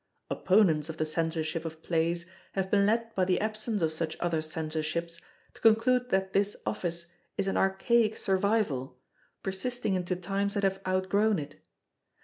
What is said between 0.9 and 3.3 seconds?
the Censorship of Plays have been led by